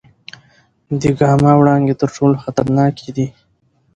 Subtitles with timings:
[0.99, 3.27] د ګاما وړانګې تر ټولو خطرناکې دي.